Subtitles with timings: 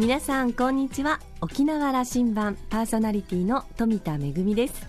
[0.00, 1.20] 皆さんこんにちは。
[1.42, 4.88] 沖縄羅針盤パーソナリティの富田恵です。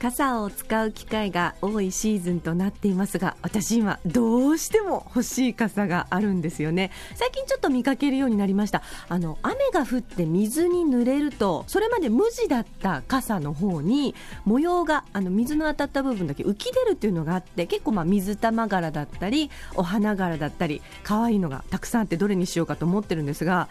[0.00, 6.90] 傘を使う機会が多いシーズンとなっていますが私今どうしても欲しい傘があるんですよね。
[7.14, 8.82] 最近ちょっと見かけるようになりました。
[9.08, 23.68] あの雨が降って水に濡れるとそれまで無地だった傘の方に模様があの水の当たった部分だけ浮き出るっていうのがあって結構まあ水玉柄だったりお花柄だったり可愛いのがたくさんあってどれにしようかと思ってるんですが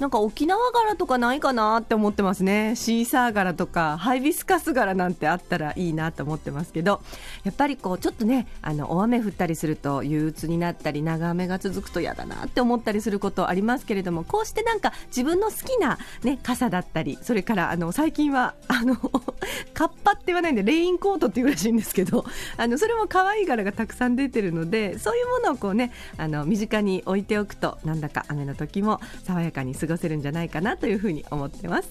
[0.00, 2.74] なんか沖縄柄とかないかなって思ってますね。
[2.74, 7.00] シーサー柄とかハイビスカス柄なんてあったらいいなと思ってますけど
[7.44, 18.96] やっぱりこうちょっとねあの大雨降ったりすると憂鬱になったり長雨が続くと嫌だなって思ったりすることありますけれどもこうしてなんか自分の好きな、ね、傘だったりそれからあの最近はあの
[19.74, 22.24] カッパって言わないんでレインコートっていうらしいんですけど
[22.56, 31.88] あのそれも可愛い柄がたくさん出てるのでそういうものをこうねあの身近に置いておくとなんだか雨の時も爽やかに過過ごせるんじゃないかなというふうに思ってます。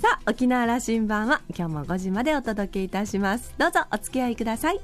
[0.00, 3.54] さあ沖縄羅針盤は今日も5時までお届けいたします。
[3.56, 4.80] どうぞお付き合いください。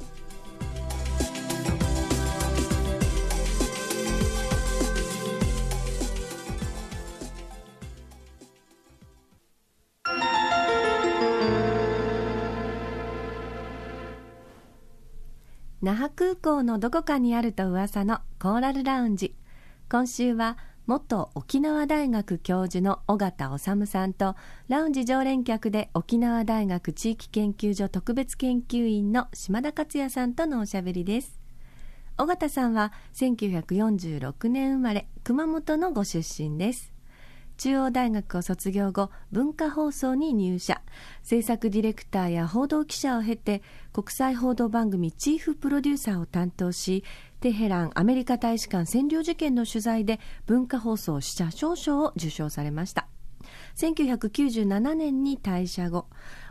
[15.83, 19.35] 那覇空港のどこかにあると噂のコーラルラウンジ。
[19.91, 20.57] 今週は
[20.91, 24.35] 元沖縄大学教授の尾形治さんと
[24.67, 31.39] ラウンジ常連客で沖縄大学地域研究所特別研究員の島田克也さんとのおしゃべりです。
[32.19, 36.91] 尾形さんは1946年生まれ熊本のご出身です。
[37.61, 40.81] 中央大学を卒業後文化放送に入社。
[41.23, 43.61] 制作ディレクターや報道記者を経て
[43.93, 47.05] 国際報道番組チーフプロデューサーを担当し
[47.41, 53.09] テヘランアメリカ大使館占領事件の取材で文化放送社賞賞を受賞されました。
[53.77, 56.07] 1997年に退社後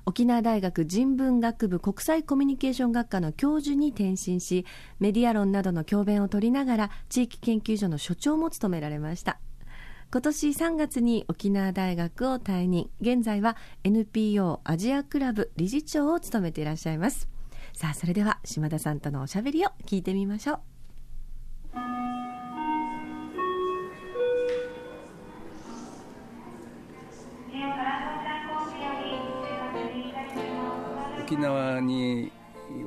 [0.05, 4.63] 沖縄大学人文学部国際コミュニケーション学科の教授に転身し
[4.99, 9.39] メディア論などの教鞭を取りながら地域研究所の所長も務められました。
[10.11, 12.89] 今年3月に沖縄大学を退任。
[12.99, 17.29] 現在は NPO アジアクラブ理事長を務めていらっしゃいます。
[17.73, 20.59] さあそれでは島田さんとのおしゃべりを聞いてみましょう。
[31.21, 32.31] 沖縄に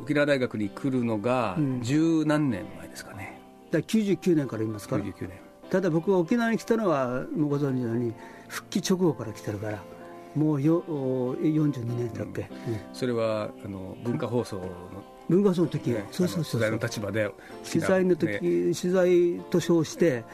[0.03, 3.41] 沖縄大学に来るのが十何年前ですかね、
[3.71, 5.05] だ99年からいますから。
[5.05, 8.12] 99年ただ僕が沖縄に来たのはもうご存知のように
[8.47, 9.83] 復帰直後から来てるから
[10.34, 12.75] もうよ42年だっけ、うん。
[12.75, 14.66] うん、それはあの文化放送の
[15.31, 17.31] 文化放送の時、ね、そうそうそう取材の立場で
[17.66, 18.38] 取材の時、ね、
[18.75, 20.25] 取材と称して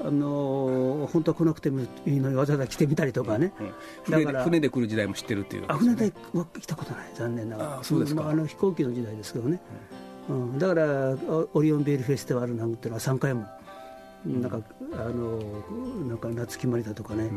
[0.00, 3.52] あの本当は来なくてもいいのにわざわざ来てみたりとかね、
[4.06, 7.06] うん、だから船で来る時代も知ってるっていう、ね、あ船では来たことない。
[7.14, 7.78] 残念ながら。
[7.78, 9.60] あそうですか、まあ、あの飛行機の時代ですけどね、
[10.28, 11.16] うん、うん、だから
[11.54, 13.46] オリオンビールフェスティバルなんていうのは3回も
[14.26, 14.60] なんか
[14.92, 15.38] あの
[16.08, 17.30] なんか夏木まりだとかね、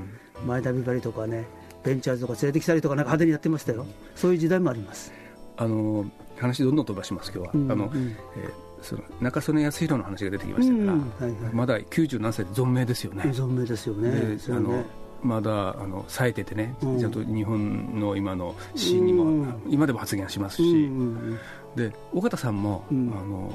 [0.46, 1.46] 前田美バリとかね
[1.84, 3.86] ベンチャーズとか連れてきたりとかなんか派手にやってましたよ。
[4.16, 5.12] そういう時代もあります。
[5.58, 6.06] あの
[6.38, 13.24] 話どんどん飛ばします今日は、うんあの、えーその中曽根康弘の話が出てきましたから、うんはいはい、まだ97歳で存命ですよね。
[13.26, 14.10] 存命ですよね。
[14.10, 14.38] ね。
[14.50, 14.84] あの
[15.24, 21.40] まだあの冴えててね、うん、ちゃんと日本の今のシーンにも、うん、今でも発言しますし、うん、
[21.76, 23.54] で尾形さんも、あの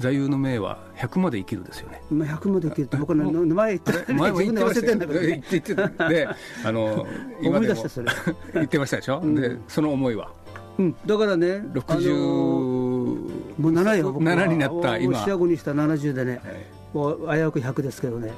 [0.00, 2.02] 座右の銘は100まで生きるですよね。
[2.10, 5.74] まあ100まで生きるって僕の前言って前も言ってました 言って言って
[6.08, 6.28] で
[6.64, 7.06] あの
[7.42, 7.84] 今でも
[8.54, 9.20] 言ってましたでしょ？
[9.34, 10.30] でその思いは？
[10.78, 18.32] うん、だからね、60、あのー、もう7よ、僕7になった今、四捨五にした70でね、はい、もう危うく100ですけどね、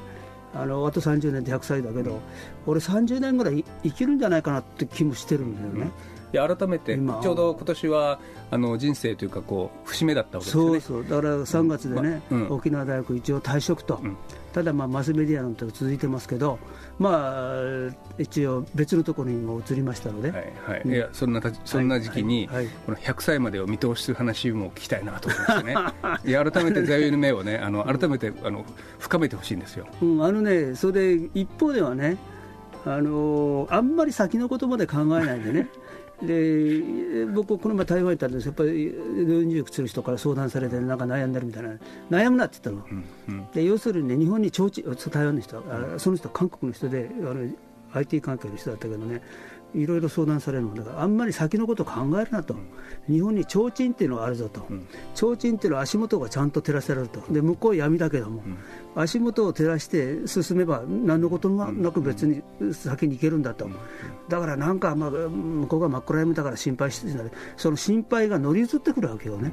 [0.54, 2.20] あのあと30年で100歳だけど、うん、
[2.66, 5.80] 俺、30年ぐらい生きるんじゃないかなって気もしてるんだよね。
[5.82, 5.86] うん。
[6.34, 8.18] いや改めてちょうど今年は
[8.50, 10.64] あの人生というかこう節目だったわけですね。
[10.64, 11.02] そうそう。
[11.04, 14.16] だから3月でね、うんまうん、沖縄大学一応退職と、うん、
[14.54, 16.60] ただまあマスメディアなんて続いてますけど
[17.00, 22.56] まあ一応別のところにも移りましたので、はいはい、いやそんなそんな時期に、はい。
[22.58, 25.74] はい、この100歳までを見通す話も聞きたいなと思いましてね。
[26.24, 28.64] いや改めて座右の銘をねあの改めてあの
[29.00, 32.16] 深めてほしいんですよ、うん、あのねそれ一方ではね
[32.86, 35.68] あのあんまり先のことまで考えないでね
[36.22, 41.70] で僕、この前台湾行ったんですやっぱり40する人から相談されてなんか悩んでるみたいな。
[42.10, 42.86] 悩むなって言ったの、
[43.28, 47.50] うんうん、で要するに、ね、日本に提灯台湾の人、うん、その人韓国の人であの
[47.92, 49.22] IT 関係の人だったけどね
[49.74, 50.74] いろいろ相談されるの。
[50.74, 52.54] だからあんまり先のことを考えるなと、
[53.08, 54.66] 日本に提灯っていうのがあるぞと、
[55.14, 57.20] 提灯っていうのは足元がちゃんと照らせられると。
[57.32, 58.42] で向こう闇だけども、
[58.94, 62.42] 足元を照らして進めば何のこともなく別に
[62.72, 63.68] 先に行けるんだと、
[64.28, 69.52] だからなんか、まあ、向こうが真っ暗闇だから心配してるその心配が乗り移ってくるわけよね。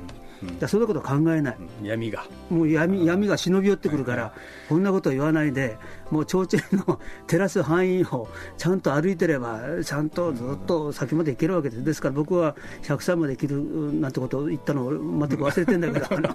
[0.59, 2.25] だそんなこと考えない、闇が。
[2.49, 4.33] もう闇闇が忍び寄ってくるから、
[4.69, 5.77] こんなこと言わないで、
[6.11, 8.27] もう提灯の照らす範囲を
[8.57, 16.29] ちゃんと歩いてれば、ちゃんとずっと先まで行けるわけです、ですから僕は100歳まで生きるなんてことを言ったのを全く忘れてるんだけど、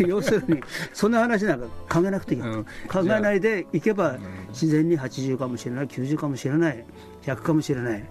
[0.06, 0.60] 要するに、
[0.92, 4.16] そんな話なんか考えなくていい、うん、考えないでいけば、
[4.48, 6.84] 自然に80かもしれない、90かもしれない、
[7.22, 8.04] 100かもしれない。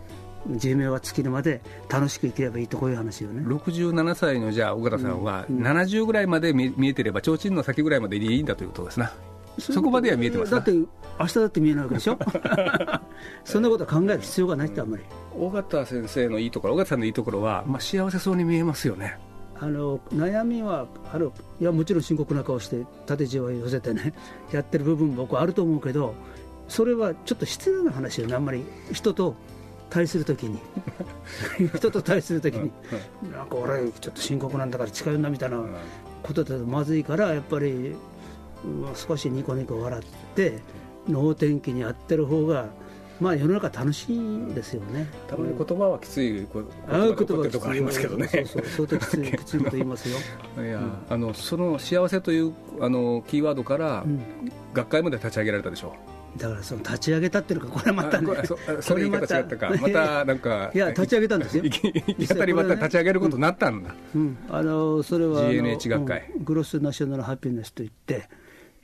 [0.58, 3.42] 寿命は尽きるまで楽しく生きればいいとこういう話よね。
[3.42, 9.12] 67歳のじゃあ岡田さんは、70ぐらいまで見えてれば提灯の先ぐらいまででいいんだということですな
[9.60, 10.88] そこまでは見えてますだって明
[11.28, 12.18] 日だって見えないわけでしょ？
[13.46, 15.04] そんなこと考える必要がないってあんまり。
[15.38, 19.18] 尾形先生のいいところ尾形さんのいいところは、まあ、幸せそうに見えますよね。
[19.58, 21.32] あの悩みはある。
[21.62, 24.14] いやもちろん深刻な顔して縦じわ寄せてね
[24.52, 26.14] やってる部分僕はあると思うけど
[26.68, 29.36] それはちょっと失礼な話よねあんまり人と
[29.90, 30.60] 対するときに。
[31.78, 32.72] 人と対するときに
[33.32, 35.64] なんか俺ちょっと深刻なんだから近寄んなみたいな
[36.24, 37.96] ことだとまずいからやっぱり
[38.96, 40.04] 少しニコニコ笑っ
[40.36, 40.60] て
[41.08, 42.70] 能天気にやってる方が
[43.20, 45.08] まあ世の中楽しいですよね。
[45.28, 46.48] たまに言葉はきつい言
[46.88, 48.28] 葉が起こってとかありますけどね。
[48.28, 50.18] そうそう相当きついきついこと言いますよ。
[50.64, 54.22] いや、うん、あのその幸せというあのキーワードから、うん、
[54.74, 56.16] 学会まで立ち上げられたでしょう。
[56.38, 68.28] だからその立ち上げたっていうかこれまたねそそれ言い方違ったかまたなんかいや立ち上げたんですよやたりまた立ち上げることになったんだ、うん、あのそれは GNH 学会、うん、グロスナショナルハピネスといって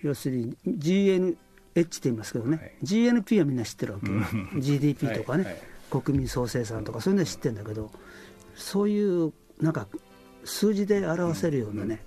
[0.04, 1.36] 要するに GNH っ
[1.74, 4.14] て言いますけどね、はい、GNP はみんな知ってるわけよ。
[4.60, 5.54] GDP とかね、はい。
[5.54, 7.92] はい、国民総生産とかそういうのは知ってるんだけど
[8.56, 9.88] そういうなんか
[10.44, 12.04] 数字で表せるようなね、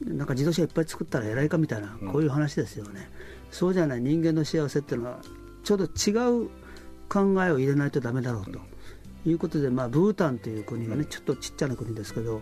[0.00, 3.10] なんか自動車いっぱい作ったら偉いかみたいな、こういう話ですよね。
[3.50, 5.20] そうじゃない人間の幸せっていうのは
[5.62, 6.48] ちょうど違う
[7.08, 8.60] 考えを入れないとだめだろうと。
[9.26, 12.40] いうことで、まあ、ブータンという国がねちょっとちっちゃな国ですけど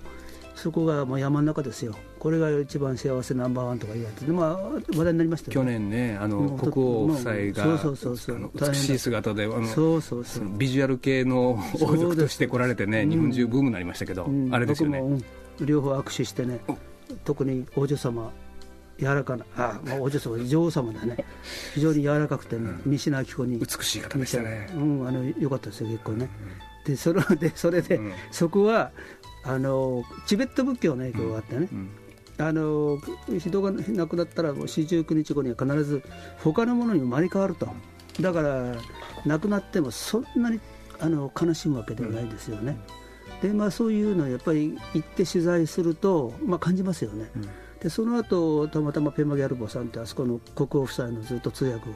[0.58, 4.56] そこがもう山の中ですよ、これが一番幸せナンバーワンとか言われて、まあ、
[4.96, 7.80] 話題になりました、ね、去年ね、あの国王夫妻が
[8.68, 10.48] 美しい姿で、あのそうそうそう。
[10.58, 15.22] ビジュアル系の王族として来られてね、日本中ブームになりましたけど、うん、あれですよね、うん、
[15.64, 16.58] 両方握手してね、
[17.24, 18.32] 特に王女様、
[18.98, 21.24] 柔らかな、あまあ、お嬢様、女王様だね、
[21.74, 26.28] 非常に柔らかくて、ね、うん、西野明子に、美しい方でしたね、うん、あのよかったですよ、結構ね。
[26.88, 28.90] でそれでそれで、うん、そこは
[29.44, 31.68] あのチベット仏教の影響があってね、
[32.38, 32.98] あの
[33.38, 36.02] 人が亡くなったら、四十九日後には必ず
[36.42, 37.68] 他のものに生まれ変わると、
[38.20, 38.74] だから
[39.26, 40.60] 亡くなってもそんなに
[41.00, 42.78] あの悲しむわけではないですよね。
[43.42, 47.30] でまあ、そういうのをやっぱり行って取材すると、まあ、感じますよね。
[47.80, 51.92] でその後たまたまペマギャルボさんってあそこの国王夫妻のずっと通訳を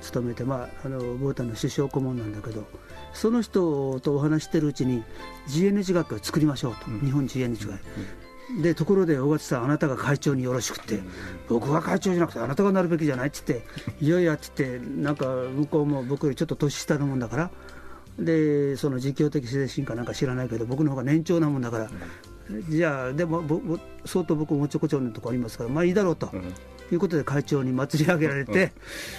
[0.00, 2.66] 務めて、まあ、あのブータンの首相顧問なんだけど
[3.12, 5.02] その人とお話してるうちに
[5.48, 7.80] GNH 学会を作りましょうと、うん、日本 GNH 会、
[8.56, 11.10] うん、でところで大勝さんあなたが会長によろしくって、うん、
[11.48, 17.50] 僕は会長じゃなくてあなたがなるべきじゃないって言って いやいやって言ってなんか向こうも僕よりちょっと年下のもんだから
[18.18, 21.90] でその実況的精神かなんか知らないけど僕の方が年長なもんだから
[22.68, 23.42] じゃあでも
[24.04, 26.30] 相当僕もちょこちょのとこありますからまあいいだろうと、
[26.92, 28.72] いうことで会長に祭り上げられて、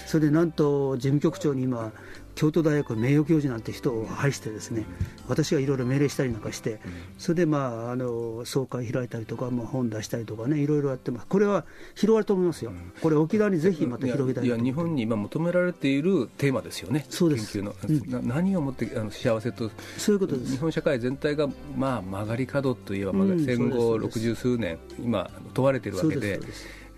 [0.06, 1.92] それでなんと事務局長に今
[2.36, 4.86] 京都大学名誉教授なんて人を配してですね
[5.28, 6.80] 私がいろいろ命令したりなんかして、
[7.18, 12.72] それでまああの総会開いたりとか、まあ、本出したりとかねいろいろやってますこれは広がると思いますよ、
[13.02, 17.60] これ沖縄にぜひまた広げたいいや日本に今求められているテーマですよねそうです。
[17.60, 20.54] 研究の、うん、何をもってあの幸せとそういうことです。
[20.54, 26.40] 日本社会全体が、まあ、曲がり角といえば、まあ、戦後六十数年今問われているわけで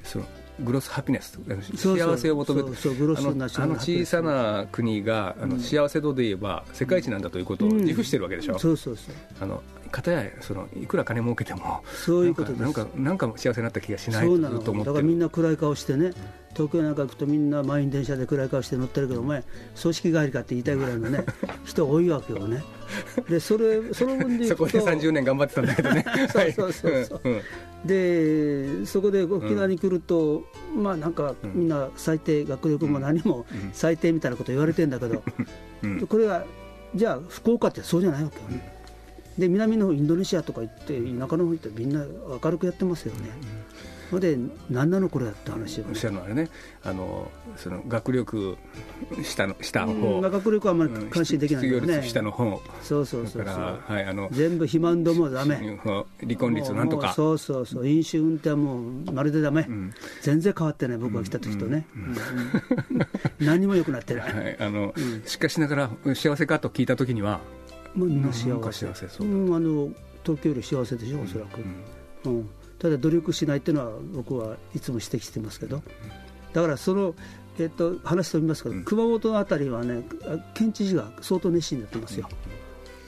[0.03, 0.25] その
[0.59, 1.39] グロスハピネス
[1.75, 2.69] 幸せを求めて。
[2.69, 9.15] あの小さな国があの幸せ度で言えば世界一なんだということを自負してるわけでしょ、うん、そうそうそう。
[9.39, 16.13] あの片やそのいくら金儲けてもそういうことなんかなんか幸せになった気がしないと思ってだからみんな暗い顔してね
[16.53, 19.43] 東京なんか行くとみんな満員電車で暗い顔して乗ってるけどお前
[19.75, 21.25] 葬式帰りかって言いたいぐらいのね
[21.65, 22.63] 人多いわけよね。
[23.29, 26.05] でそれその分でそこで30年頑張ってたんだけどね。
[26.31, 27.41] そうそうそうそう、うん
[27.85, 30.43] でそこで沖縄に来ると、
[30.75, 35.23] うん、まあなんかみんな最低、学力も何も最低みたいなこと言われてるんだけど、
[35.83, 36.45] うん、これは
[36.93, 38.81] じゃあ福岡ってそうじゃないわけよね、
[39.37, 42.05] で南の方インドネシアとか行って田舎の方行ってみんな
[42.43, 43.31] 明るくやってますよね、
[44.11, 44.37] ほんで
[44.69, 46.49] 何なのこれやって話を、おっしゃるのはね。
[46.83, 48.57] あのその学力
[49.23, 52.03] 下の下のうん方、まあ学力はあんまり監視できないけどね。
[52.03, 52.61] 下の方。
[52.83, 55.79] そうそうそうだから、はい、あの全部肥満度もダメ。
[56.21, 57.13] 離婚率なんとか。
[57.13, 57.87] そうそうそう。
[57.87, 59.93] 飲酒運転はもうまるでダメ、ん。
[60.21, 62.15] 全然変わってない僕が来た時とね、うんうん
[63.39, 64.93] 何も良くなってない、 はい、あの
[65.25, 67.39] しかしながら幸せかと聞いたときには
[67.95, 68.85] もう幸せ。
[68.85, 69.89] 幸せそううん、あの
[70.23, 71.59] 東京より幸せでしょおそらく、
[72.25, 72.49] うん
[72.81, 75.83] ただ努力しないっていうのは僕はいつも指摘してますけど。
[76.51, 77.15] だからその、
[77.59, 82.27] えっと話飛びますけど、熊本のあたりはねあ県知事が相当熱心になってますよ、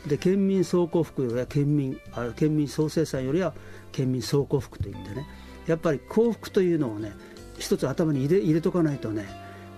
[0.08, 3.54] で県民総幸福よりは県民あ県民総生産よりは
[3.92, 5.28] 県民総幸福といってね。
[5.66, 7.14] やっぱり幸福というのをね
[7.58, 9.26] 一つ頭に入れ入れとかないとね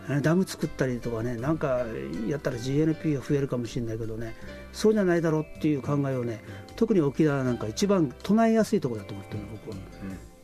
[0.10, 1.86] えダム作ったりとかねなんか
[2.28, 4.36] やったら GNP が増えるかもしれないけどね
[4.72, 6.44] そうじゃないだろうっていう考えをね
[6.76, 9.76] 特に沖縄なんか一番唱えやすいところだと思ってるの僕は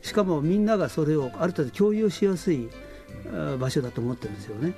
[0.02, 2.68] しかもみんながそれをある程度共有しやすい
[3.58, 4.74] 場所だと思ってるんですよね。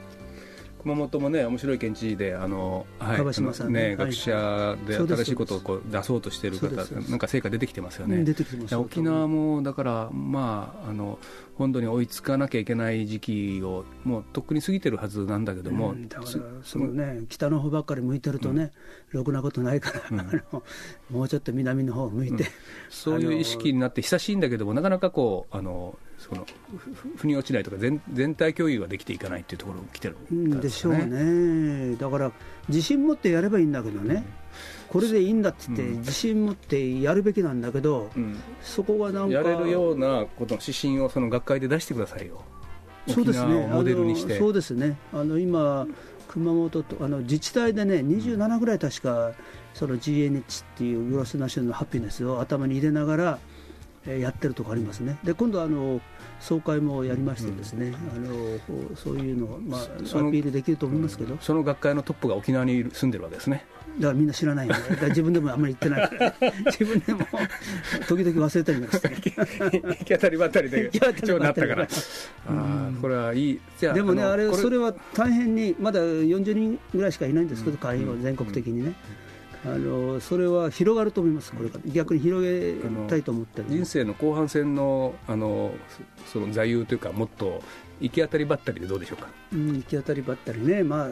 [0.85, 3.97] 熊本もね面白い県知事であの、はい、ねね、はい。
[3.97, 6.77] 学者で新しいことをこう出そうとしている方
[7.09, 8.23] なんか成果出てきてますよね、
[8.77, 11.19] 沖縄もだからまああの
[11.57, 16.31] 本土に追いつかなきゃいけない時期をもうとっくに過ぎてるはずなんだけども、うんだから
[16.63, 18.73] そのね北の方ばっかり向いてるとね、
[19.11, 20.23] ろくなことないから、
[21.11, 22.45] もうちょっと南の方を向いて、
[22.91, 26.47] そういう意識になって久しいんだけどもなかなかこうあのその
[27.17, 32.33] 腑に落ちないとか全全体共有ができていかないっていうところが来てるうんからでしょうね、だから
[32.69, 34.25] 自信持ってやればいいんだけどね、
[34.89, 38.39] これでいいんだって言って、自信持ってやるべきなんだけど、うん。
[38.63, 42.43] そこがなんか、やれるようなことの指針をその学会で出してくださいよ。
[43.09, 43.67] そうですね。
[43.67, 44.39] モデルにして。
[44.39, 44.97] そうですね。
[45.13, 45.87] あの今、
[46.29, 49.33] 熊本とあの自治体でね27ぐらい確か
[49.73, 53.54] その GNH っていうグロスナショナルハピネスを頭に入れながら、えー
[54.07, 55.19] やってるとこありますね。
[55.25, 56.01] で今度あの
[56.41, 63.65] 総会もやりましてですね、あのこうそういうのを、まあ、アピールできると思いますけど、その学会のトップが沖縄に住んでるわけですね。
[63.99, 66.43] だからみんな知らないよね、だ自分でもあんまり言ってない。
[66.67, 67.27] 自分でも
[68.09, 71.89] 時々忘れたりなんかして、行き当たりばったりで行き当たりばったり長になったから。
[72.49, 73.61] あーこれはいい。
[73.79, 78.95] じゃでもね、あれこそれは大変に、まだ40人ぐらいしかいないんですけど、会員は全国的にね、
[79.67, 82.75] あのそれは広がると思います、これから、逆に広げ
[83.09, 85.73] たいと思ってる人生の後半戦のあの
[86.27, 87.63] そその座右というかもっと
[88.01, 89.29] 行き当たりばったりでどうでしょうか？
[89.53, 91.09] うん、行き当たりばったりね、まあ、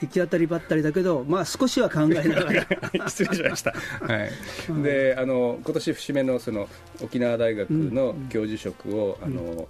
[0.00, 2.66] 行き当たりばったりだけど、まあ、少しは考えながら。
[3.08, 6.68] 失礼しました、はい、であの今年節目のその
[7.02, 9.68] 沖縄大学の教授職を、あの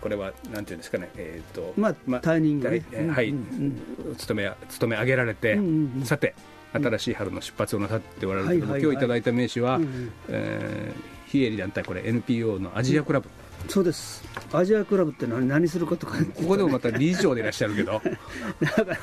[0.00, 2.82] これはなんていうんですかね、えーとまあ退任がね。
[2.92, 3.28] はいはい。
[3.30, 3.80] うん
[4.16, 6.04] 勤め勤め上げられて、うんうんうん。
[6.04, 6.34] さて
[6.72, 10.12] 新しい春の出発をなさっておられるけども、はいはいはい今日いただいた名刺は、うんうん。
[10.28, 13.28] えー非営利団体これ NPO のアジアクラブ、
[13.68, 18.02] そうです、アジアクラブってのは何することか、ここでもまた理事長でいらっしゃるけど、
[18.60, 18.98] だから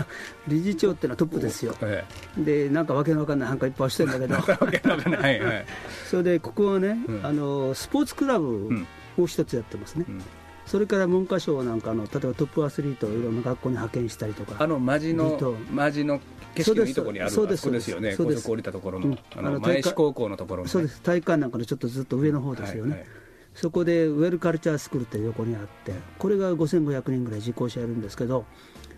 [0.46, 2.04] 理事長ってのはトップですよ、え
[2.38, 5.40] でなんかわけのわかんないなんかいっぱいしてるんだけど、 えわけわかんない。
[5.40, 5.66] はいはい。
[6.10, 7.26] それでここはね、うん。
[7.26, 8.86] あのスポーツクラブ
[9.18, 10.22] を一つやってますね、うん
[10.68, 15.40] それから文科省なんかの、例えばトップアスリートをいろんな学校に派遣したりとか、あのマジの
[15.72, 16.20] マジの
[16.54, 17.72] 景色のいいところにあるそうです。
[17.72, 18.12] ですよね。
[18.12, 18.44] そうです。
[18.44, 19.20] 高速降りたところの,、うん。
[19.36, 21.02] あの前市高校のところの、ね、そうです。
[21.02, 23.06] 体育館なんかのちょっとずっと上の方ですよね、
[23.54, 28.46] そこでウェルカルチャースクールって横にあって、これが5500人ぐらい受講者いるんですけど、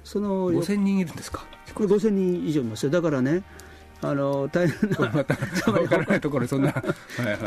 [0.04, 1.46] その5000人いるんですか？
[1.76, 3.44] これ5000人以上いますよ、だからね、
[4.02, 6.74] あの大変な、分からないところにそんな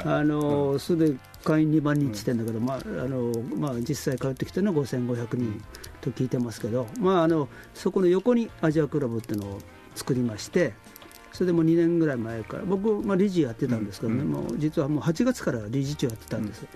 [0.04, 5.64] あのそれで会員2万人って言ってんだけど、まああのまあ、実際通ってきてるのは5500人
[6.00, 9.58] と聞いてますけど、まあ、あのそこの横にアジアクラブっていうのを
[9.94, 10.74] 作りまして、
[11.32, 14.30] それでもう2年ぐらい前から、僕、まあ、理事やってたんですけどね、うん。
[14.30, 16.66] もう実はもう8月から理事長やってたんです、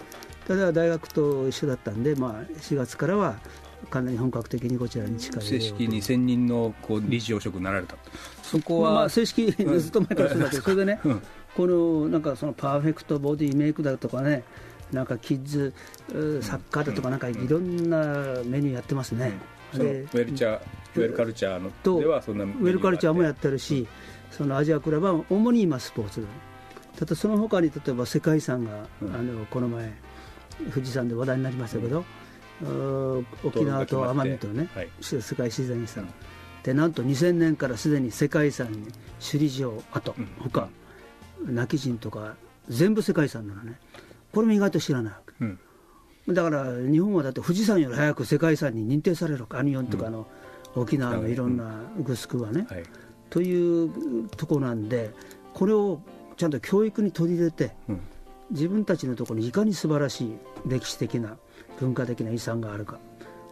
[0.48, 3.36] ただ大学と一緒だったんで、まあ、4月からは
[3.90, 7.96] かなり本格的にこちらに近い正式に1000人のこう理事長職になられた。
[8.42, 11.22] そこは、まあまあ、正式、ずっと前からそうだけど、それでね、うん。
[11.56, 14.44] このなんかそのパーフェクトボディメイクだとかね、
[14.92, 15.72] なんかキッズ
[16.42, 17.98] サッカーだとか、なんかいろんな
[18.44, 19.32] メニューやってますね。
[19.72, 20.60] そのウでェルチャー
[20.96, 23.86] ウェルカルチャーのとではそんなウェルカルチャーもやっってるし、
[24.30, 26.26] そのアジアクラブは主に今、スポーツ。
[26.98, 29.14] ただその他に例えば世界遺産が、うん。
[29.14, 29.92] あのこの前、
[30.72, 32.04] 富士山で話題になりましたけど、
[33.44, 34.88] 沖縄と奄美とね、はい。
[35.00, 36.08] 世界自然遺産、
[36.62, 38.82] でなんと2000年からすでに世界遺産に
[39.20, 40.28] 首里城跡、うん。
[40.40, 40.68] 他
[41.44, 42.36] 亡き人とか
[42.68, 43.78] 全部世界遺産なのね。
[44.32, 45.44] これも意外と知らないわけ。
[45.44, 45.48] う
[46.32, 46.34] ん。
[46.34, 50.26] だから日本はだって富士山より早く世界遺産に認定されるアニオンとかの、
[50.74, 52.82] 沖縄のいろんなグスクはね、はい。
[53.30, 55.10] というとこなんで
[55.54, 56.00] これを
[56.36, 58.00] ちゃんと教育に取り入れてうん。
[58.50, 60.32] 自分たちのところにいかに素晴らしい
[60.66, 61.36] 歴史的な
[61.80, 62.98] 文化的な遺産があるか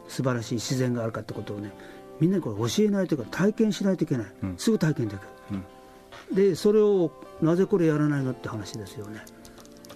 [0.09, 1.73] 素晴らしい自然があるかってことをね
[2.21, 5.29] みんなにこれ教えないというか体験しないといけない、うん、すぐ体験できる、
[6.31, 7.11] うん、でそれを
[7.43, 9.21] なぜこれやらないのって話ですよね。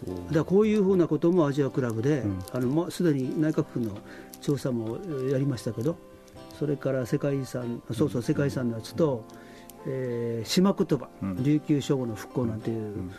[0.05, 3.99] だからこういうふうなこともアジアクラブで、うん、あのもうすでに内閣府の
[4.41, 4.99] 調査も
[5.31, 5.97] やりましたけど
[6.57, 9.25] それから世界遺産そうそう世界遺産のやつと、
[9.87, 11.09] えー、島言葉、
[11.43, 13.11] 琉球書語の復興なんていう、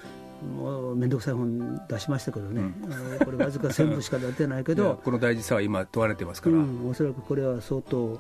[0.42, 8.18] もう面倒くさい本出しましたけどね、うん、これわずか1000部しか出てないけど この大事さは今問われてますから、うん、おそらくこれは相当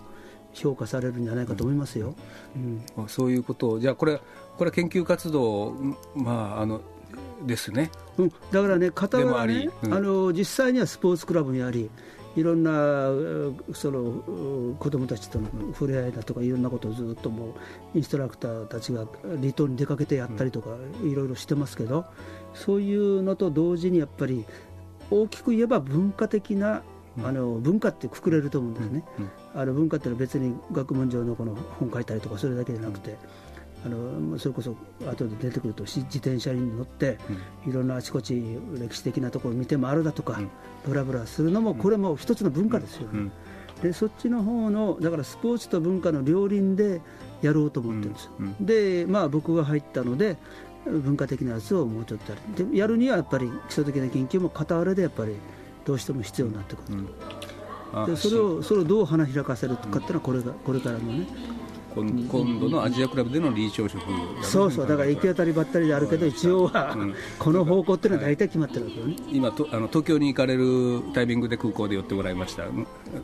[0.53, 2.15] 評価されるんじゃないかと思いますよ、
[2.97, 3.79] うん、そういうことを。
[3.79, 4.19] じゃあこれ
[4.57, 5.73] これは研究活動
[6.15, 6.81] まああの
[7.45, 11.89] ですね、うん、だからね、方はね、あの実際にはスポーツクラブにあり、
[12.35, 12.71] いろんな
[13.73, 17.55] その子どもたちとの触れ合いだとかいろんなことをずっとも
[17.95, 20.69] うインストラクターたちが離島に出かけてやったりとか
[21.03, 22.05] いろいろしてますけど
[22.53, 24.45] そういうのと同時にやっぱり
[25.11, 26.83] 大きく言えば文化的な
[27.23, 29.03] あの文化ってくくれると思うんですね、
[29.53, 33.17] あの文化っていうのは別に学問上のこの本書いたりとかそれだけじゃなくて。
[33.85, 34.75] あのそれこそ
[35.07, 37.17] 後で出てくると自転車に乗って、
[37.67, 40.39] いろんなあちこち歴史的なところを見て回るだとか、
[40.85, 43.31] ブラブラするのもこれも一つの文化ですよね。
[43.81, 46.99] でそっちの方のだからスポーツと文化の両輪で
[47.41, 50.35] やろうと思ってるんです、でまあ僕が入ったので
[50.85, 52.69] 文化的なやつをもうちょっとやる。
[52.71, 55.35] でやるにはやっぱり基礎的な研究も傍らでやっぱり
[55.85, 57.07] どうしても必要になってくる
[58.05, 61.25] でそれをそれをどう花開かせるかっていうのはこれがこれからのね
[61.95, 64.03] 今度のアジアクラブでの理事長職
[64.43, 66.95] そうそうだから行き当たりばったりであるけど一応は、
[67.37, 72.63] この方向っていうのは大体決まってるわけよね、今とあの東京に行かれるタイミングで空港で寄ってもらいました。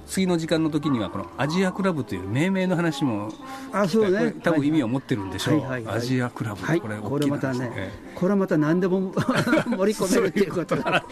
[0.08, 3.32] 次の時間の時にはこのアジアクラブという命名の話も
[3.72, 4.34] あそうね。
[4.44, 11.04] 多分意味を持ってるんでしょう、はいはい、アジアクラブ、はい、これこれまたね、これはまた何でも 盛り込めるっていうことな。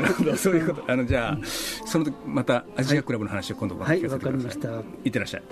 [0.00, 0.36] るほど。
[0.36, 0.90] そういうこと。
[0.90, 4.68] あのじゃあその時またアジアクラブの話を今度はいわかりました。
[5.04, 5.42] いってらっしゃい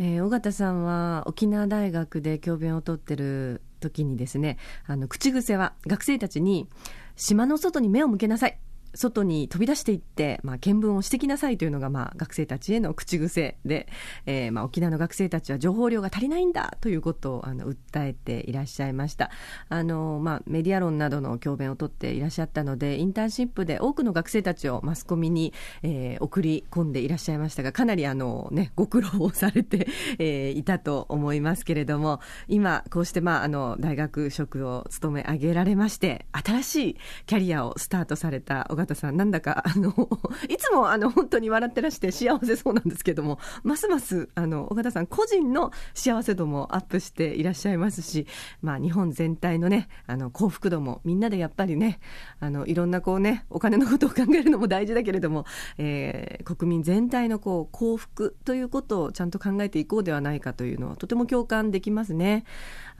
[0.00, 4.56] えー、尾形さんは沖縄大学で教鞭をとってる時にですね
[4.86, 6.68] あの口癖は学生たちに
[7.16, 8.58] 島の外に目を向けなさい。
[8.94, 13.88] 外に飛び出していって、まあ、見聞をしてきなさいというのが、まあ、学生たちへの口癖で、
[14.26, 19.30] えーまあ、沖縄の学生たちは情報量が足りないんだということをあの訴えていらっしゃいました。
[19.68, 36.96] あの、まあ、メディア論などの教鞭をとっていらっしゃったのでインターンシップで多くの学生たちをマスコミに、えー、送り込んでいらっしゃいましたがかなりあの、ね、ご苦労をされて、えー、いたと思いますけれども今こうして、まあ、あの大学職を務め上げられまして新しい
[37.26, 39.92] キャリアをスタートされた小形さんなんだかあの
[40.48, 48.26] いつもあの本当に笑ってらして幸せそうなんですけどもますますあの岡田さん個人の幸せ度もアップしていらっしゃいますし、
[48.62, 51.98] まあ、日本全体のねあの幸福度もみんなでやっぱりね
[52.40, 55.44] あのいろんなこうねお金のことを考えるのも大事だけれども、
[55.78, 62.44] えー、国民全体のこう幸福ということをちゃんと考えていこうではないかというのはとても共感できますね。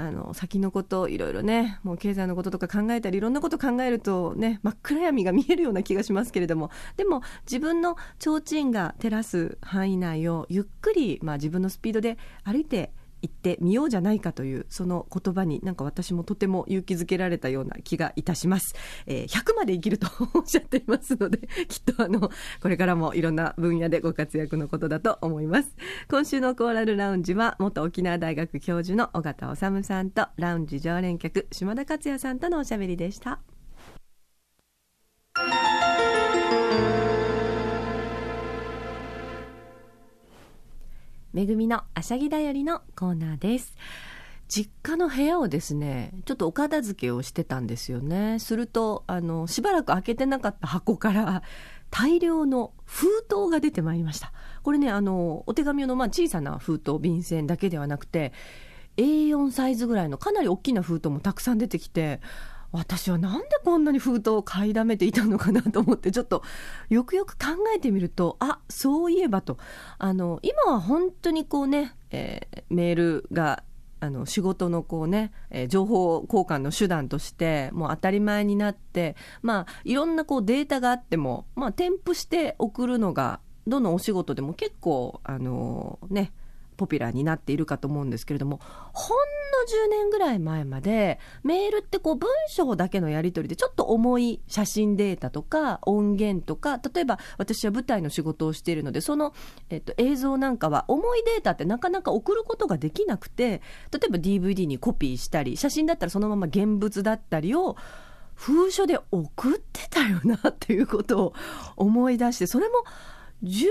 [0.01, 6.71] あの先のこといろいろねもう経済のこととか考えたりいろんなこと考えるとね真っ暗闇が見えるよような気がしますけれども。
[6.97, 18.75] でも自分の提灯が照らす範囲内をゆっくり、まあ、自分のスピードで歩いて行ってみようじゃないかというその言葉になんか私もとても勇気づけられたような気がいたします、
[19.07, 25.75] えー、100まで生きるとおっしゃっていますので きっとあのこれからもいろんな分野でご活躍のことだと思います。
[26.09, 33.58] 今週のコーラルラウンジは元沖縄大学教授の尾形治さんとラウンジ常連客島田克也さんとのおしゃべりでした。
[41.39, 43.77] めぐみのあしゃぎだよりのコーナーです。
[44.49, 48.39] 実家の部屋をですね、ちょっとお片付けをしてたんですよね。
[48.41, 51.45] すると、あの、しばらく開けてなかった箱から
[51.91, 54.33] 大量の封筒が出てまいりました。
[54.65, 58.33] これね、あの、お手紙のまあ小さな封筒、便箋だけではなくて、
[58.97, 62.21] A4 サイズぐらいのかなり大きな封筒もたくさん出てきて、
[62.73, 66.43] 私はなんでこんなに封筒を買いだめていたのかなと思ってちょっと
[66.91, 69.59] よくよく考えてみるとあそういえばと。
[69.99, 73.63] あの今は本当にこうね、えー、メールが
[74.01, 86.33] あの仕事のこうね、えー、情報交換の手段としてもう当たり前になって、まあ、いろんなこうデータがあっても、まあ、添付して送るのがどのお仕事でも結構あのね
[86.79, 88.61] ポピュラーになっているかと思うんですけれども
[88.95, 99.35] ほんの10年ぐらい前までメールってこう文章だけのやり取りでちょっと重い写真データとか音源とか例えば私は舞台の仕事をしているのでその、
[99.71, 103.61] えっと、映像なんかは重いデータってなかなか送ることができなくて
[103.93, 107.77] 例えば DVD にコピーしたり写真だったらそのまま現物だったりを
[108.35, 111.35] 封書で送ってたよなっていうことを
[111.77, 112.85] 思い出してそれも
[113.43, 113.67] 10年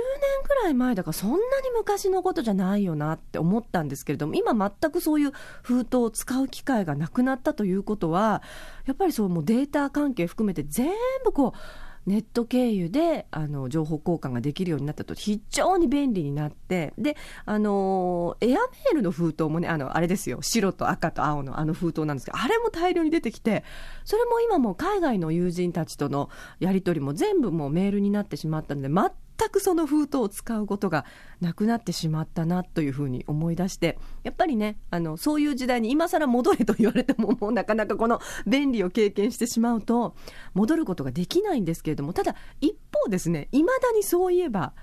[0.48, 1.42] ぐらい前だからそんなに
[1.78, 8.42] 昔のことじゃないよなって思ったんですけれども今全くそういう封筒を使う機会がなくなったということは
[8.86, 10.92] やっぱりそうもうデータ関係含めて全
[11.26, 11.60] 部こう
[12.08, 15.14] ネット経由であの情報交換ができるようになったと。
[15.14, 16.94] 非常に便利になって。
[16.98, 20.42] であのエアメールの封筒もねあのあれですよ。
[20.42, 23.66] 白と赤と青のあの封筒なんですけどあれも大量に出てきて
[24.06, 26.30] それも今も海外の友人たちとの
[26.62, 31.06] やり取りも全部もうメールになってしまったので全全くその封筒を使うことが
[31.42, 40.16] なくなってしまったなというふうに思い出してやっぱりねあのそういう時代に今更戻れと言われてももうなかなかこの便利を経験してしまうと
[40.54, 44.74] 戻ることができないんですけれどもただ一方ですね未だにそういえば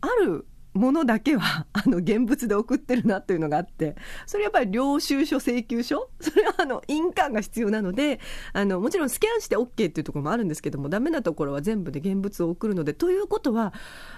[0.00, 6.10] あるものだけは あの現物で送ってるなというのがあってそれやっぱり領収書請求書？
[6.20, 8.20] それはあの印鑑が必要なので
[8.52, 13.72] あのもちろんスキャンして OK っていうところもあるんですけどもダメなところは全部で現物を送るのでということは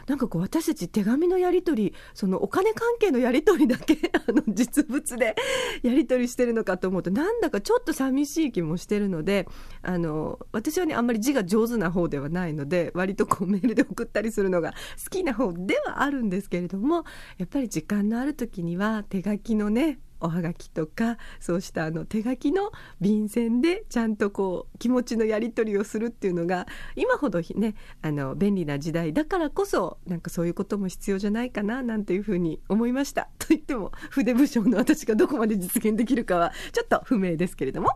[0.06, 5.36] なんかこう私たち手紙のやり取りそのお金関係のやり取りだけ あの実物で
[5.82, 9.48] やり取りしてるのかと思うとなんだかちょっと寂しい気もしてるので
[9.82, 17.04] あの私はねあんまり字が上手な方ではないので割とこうメールで送ったりするのが好きな方ではあるんですですけれども
[17.38, 37.90] やっぱり時間のある時には手書きのねおはがきとかそうしたあの手書きの便箋でちゃんとこう気持ちのやり取りをするっていうのが今ほどねあの便利な時代だからこそなんかそういうことも必要じゃないかななんていうふうに思いました と言っても筆武将の私がどこまで実現できるかはちょっと不明ですけれども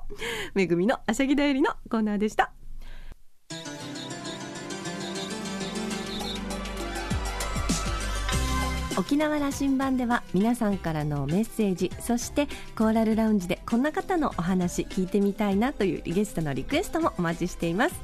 [0.54, 2.55] めぐみのあしゃぎだよりのコーナーでした。
[8.98, 17.94] 沖縄羅針盤では皆さんからのメッセージそしてコーラルラウンジでこんな方のお話聞いてみたいなというゲストのリクエストもお待ちしています。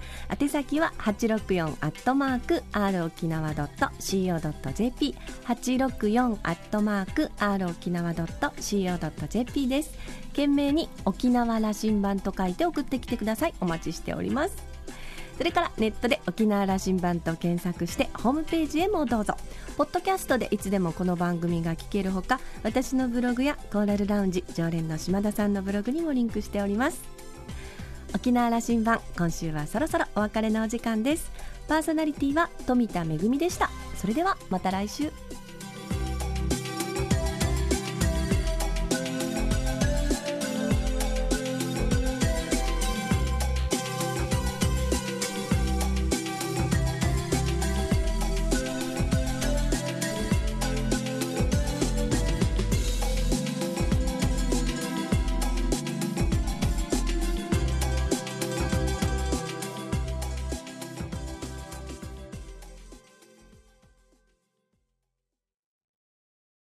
[0.40, 5.14] 宛先は864アットマーク r 沖縄 .co.jp
[5.46, 9.98] 864アットマーク r 沖縄 .co.jp です。
[10.32, 13.54] 懸命に沖縄羅針盤と書いて送ってきてください。
[13.60, 14.71] お待ちしております。
[15.42, 19.34] それからネットで沖縄羅針盤と検索してホームページへもどうぞ。
[19.76, 27.02] ポッドキャストでいつでもこの番組が聞けるほか私のブログやコーラルラウンジ常連の島田さんのブログにもリンクしております。
[28.14, 31.28] 沖縄羅針盤今週はそろそろお別れのお時間です。
[31.66, 33.68] パーソナリティは富田恵でした。
[33.96, 35.10] それではまた来週。